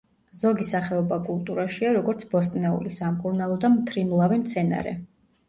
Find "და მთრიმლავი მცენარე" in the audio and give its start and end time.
3.67-4.97